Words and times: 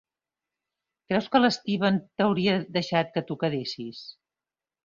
Creus 1.11 1.27
que 1.35 1.41
l'Steven 1.43 2.01
t'hauria 2.21 2.57
deixat 2.79 3.15
que 3.19 3.27
t'ho 3.29 3.41
quedessis? 3.45 4.05